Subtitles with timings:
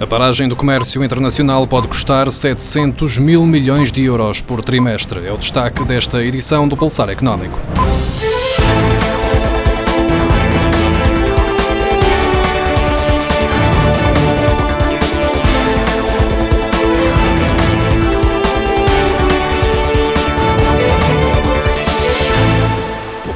[0.00, 5.26] A paragem do comércio internacional pode custar 700 mil milhões de euros por trimestre.
[5.26, 7.58] É o destaque desta edição do Pulsar Económico.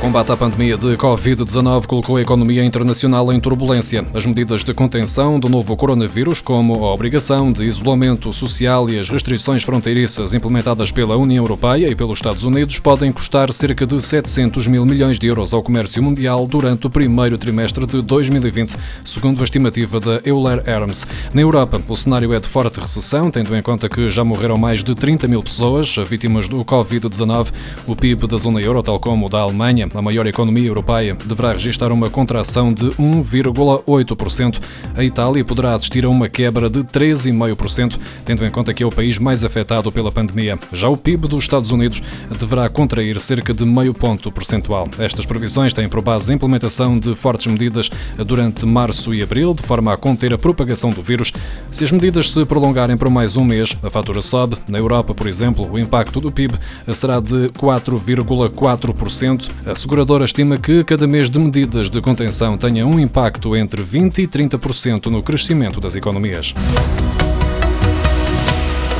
[0.00, 4.06] Combate à pandemia de Covid-19 colocou a economia internacional em turbulência.
[4.14, 9.10] As medidas de contenção do novo coronavírus, como a obrigação de isolamento social e as
[9.10, 14.68] restrições fronteiriças implementadas pela União Europeia e pelos Estados Unidos, podem custar cerca de 700
[14.68, 19.44] mil milhões de euros ao comércio mundial durante o primeiro trimestre de 2020, segundo a
[19.44, 21.08] estimativa da Euler Hermes.
[21.34, 24.84] Na Europa, o cenário é de forte recessão, tendo em conta que já morreram mais
[24.84, 27.48] de 30 mil pessoas vítimas do Covid-19.
[27.84, 31.52] O PIB da zona euro, tal como o da Alemanha, a maior economia europeia, deverá
[31.52, 34.60] registrar uma contração de 1,8%.
[34.96, 38.90] A Itália poderá assistir a uma quebra de 13,5%, tendo em conta que é o
[38.90, 40.58] país mais afetado pela pandemia.
[40.72, 42.02] Já o PIB dos Estados Unidos
[42.38, 44.88] deverá contrair cerca de meio ponto percentual.
[44.98, 47.90] Estas previsões têm por base a implementação de fortes medidas
[48.26, 51.32] durante março e abril, de forma a conter a propagação do vírus.
[51.70, 54.56] Se as medidas se prolongarem por mais um mês, a fatura sobe.
[54.68, 56.54] Na Europa, por exemplo, o impacto do PIB
[56.92, 59.50] será de 4,4%.
[59.78, 64.18] A seguradora estima que cada mês de medidas de contenção tenha um impacto entre 20%
[64.18, 66.52] e 30% no crescimento das economias.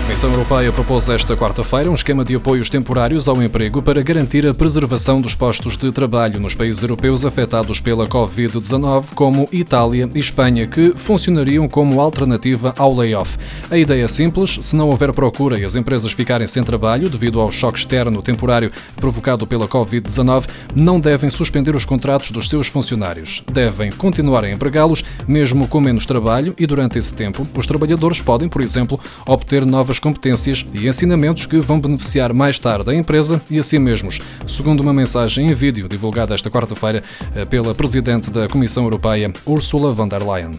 [0.09, 4.55] Comissão Europeia propôs esta quarta-feira um esquema de apoios temporários ao emprego para garantir a
[4.55, 10.67] preservação dos postos de trabalho nos países europeus afetados pela Covid-19, como Itália e Espanha,
[10.67, 13.37] que funcionariam como alternativa ao layoff.
[13.71, 17.39] A ideia é simples: se não houver procura e as empresas ficarem sem trabalho devido
[17.39, 23.45] ao choque externo temporário provocado pela Covid-19, não devem suspender os contratos dos seus funcionários.
[23.53, 28.49] Devem continuar a empregá-los, mesmo com menos trabalho, e durante esse tempo, os trabalhadores podem,
[28.49, 33.59] por exemplo, obter novas competências e ensinamentos que vão beneficiar mais tarde a empresa e
[33.59, 37.03] a si mesmos, segundo uma mensagem em vídeo divulgada esta quarta-feira
[37.35, 40.53] eh, pela Presidente da Comissão Europeia, Ursula von der Leyen.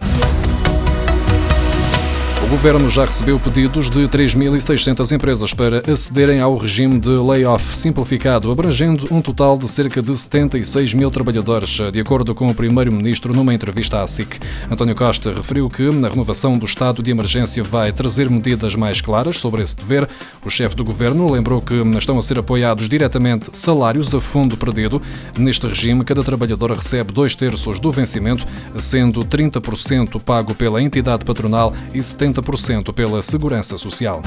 [2.50, 9.06] Governo já recebeu pedidos de 3.600 empresas para acederem ao regime de layoff simplificado, abrangendo
[9.12, 14.02] um total de cerca de 76 mil trabalhadores, de acordo com o primeiro-ministro numa entrevista
[14.02, 14.40] à SIC.
[14.68, 19.36] António Costa referiu que a renovação do estado de emergência vai trazer medidas mais claras
[19.36, 20.08] sobre esse dever.
[20.44, 25.00] O chefe do governo lembrou que estão a ser apoiados diretamente salários a fundo perdido.
[25.38, 28.44] Neste regime, cada trabalhador recebe dois terços do vencimento,
[28.76, 34.22] sendo 30% pago pela entidade patronal e 70% 50% pela Segurança Social.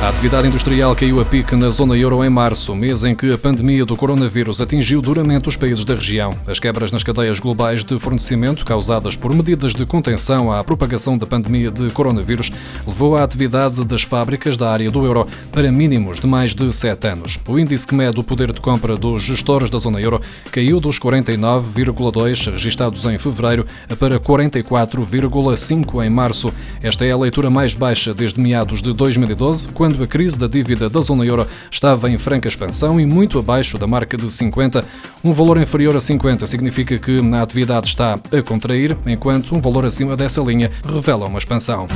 [0.00, 3.36] A atividade industrial caiu a pique na zona euro em março, mês em que a
[3.36, 6.32] pandemia do coronavírus atingiu duramente os países da região.
[6.46, 11.26] As quebras nas cadeias globais de fornecimento, causadas por medidas de contenção à propagação da
[11.26, 12.52] pandemia de coronavírus,
[12.86, 17.08] levou a atividade das fábricas da área do euro para mínimos de mais de sete
[17.08, 17.36] anos.
[17.48, 20.22] O índice que mede o poder de compra dos gestores da zona euro
[20.52, 23.66] caiu dos 49,2 registados em fevereiro
[23.98, 26.54] para 44,5 em março.
[26.80, 30.46] Esta é a leitura mais baixa desde meados de 2012, quando quando a crise da
[30.46, 34.84] dívida da zona euro estava em franca expansão e muito abaixo da marca de 50.
[35.24, 39.86] Um valor inferior a 50 significa que a atividade está a contrair, enquanto um valor
[39.86, 41.88] acima dessa linha revela uma expansão.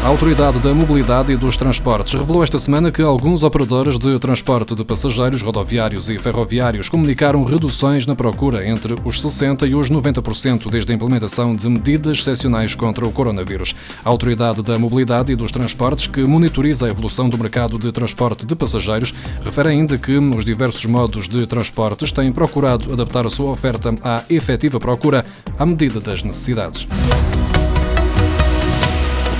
[0.00, 4.74] A Autoridade da Mobilidade e dos Transportes revelou esta semana que alguns operadores de transporte
[4.74, 10.70] de passageiros rodoviários e ferroviários comunicaram reduções na procura entre os 60% e os 90%
[10.70, 13.74] desde a implementação de medidas excepcionais contra o coronavírus.
[14.04, 18.46] A Autoridade da Mobilidade e dos Transportes, que monitoriza a evolução do mercado de transporte
[18.46, 19.12] de passageiros,
[19.44, 24.22] refere ainda que os diversos modos de transportes têm procurado adaptar a sua oferta à
[24.30, 25.26] efetiva procura
[25.58, 26.86] à medida das necessidades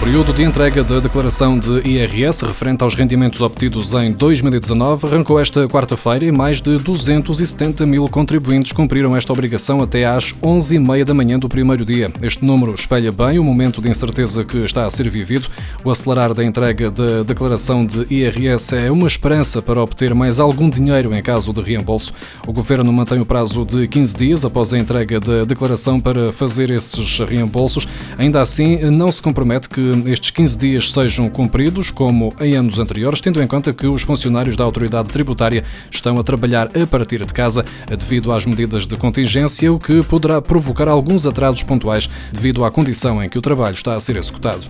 [0.01, 5.67] período de entrega da declaração de IRS referente aos rendimentos obtidos em 2019 arrancou esta
[5.67, 11.39] quarta-feira e mais de 270 mil contribuintes cumpriram esta obrigação até às 11h30 da manhã
[11.39, 12.13] do primeiro dia.
[12.23, 15.49] Este número espelha bem o momento de incerteza que está a ser vivido.
[15.85, 20.71] O acelerar da entrega da declaração de IRS é uma esperança para obter mais algum
[20.71, 22.13] dinheiro em caso de reembolso.
[22.47, 26.71] O governo mantém o prazo de 15 dias após a entrega da declaração para fazer
[26.71, 27.89] esses reembolsos.
[28.17, 33.21] Ainda assim, não se compromete que estes 15 dias sejam cumpridos, como em anos anteriores,
[33.21, 37.33] tendo em conta que os funcionários da autoridade tributária estão a trabalhar a partir de
[37.33, 42.71] casa devido às medidas de contingência, o que poderá provocar alguns atrasos pontuais devido à
[42.71, 44.69] condição em que o trabalho está a ser executado.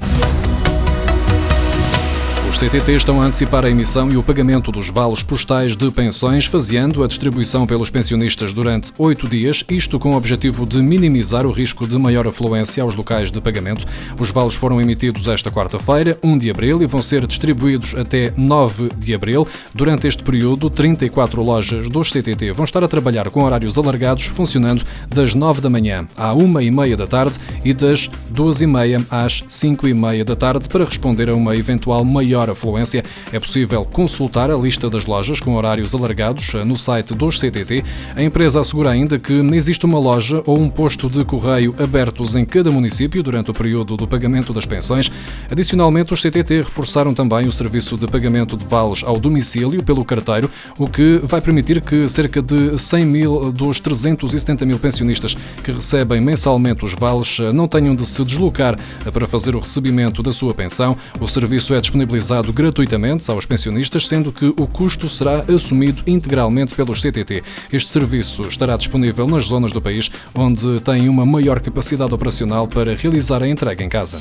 [2.48, 6.46] Os CTT estão a antecipar a emissão e o pagamento dos vales postais de pensões,
[6.46, 11.50] fazendo a distribuição pelos pensionistas durante oito dias, isto com o objetivo de minimizar o
[11.50, 13.84] risco de maior afluência aos locais de pagamento.
[14.18, 18.88] Os vales foram emitidos esta quarta-feira, 1 de abril, e vão ser distribuídos até 9
[18.96, 19.46] de abril.
[19.74, 24.84] Durante este período, 34 lojas dos CTT vão estar a trabalhar com horários alargados, funcionando
[25.06, 29.04] das 9 da manhã à 1 e meia da tarde e das 2 e meia
[29.10, 33.40] às 5 e meia da tarde para responder a uma eventual maior maior afluência, é
[33.40, 37.84] possível consultar a lista das lojas com horários alargados no site dos CTT.
[38.14, 42.44] A empresa assegura ainda que existe uma loja ou um posto de correio abertos em
[42.44, 45.10] cada município durante o período do pagamento das pensões.
[45.50, 50.48] Adicionalmente, os CTT reforçaram também o serviço de pagamento de vales ao domicílio pelo carteiro,
[50.78, 56.20] o que vai permitir que cerca de 100 mil dos 370 mil pensionistas que recebem
[56.20, 58.78] mensalmente os vales não tenham de se deslocar
[59.12, 60.96] para fazer o recebimento da sua pensão.
[61.20, 67.00] O serviço é disponibilizado gratuitamente aos pensionistas, sendo que o custo será assumido integralmente pelos
[67.00, 67.42] CTT.
[67.72, 72.94] Este serviço estará disponível nas zonas do país onde tem uma maior capacidade operacional para
[72.94, 74.18] realizar a entrega em casa.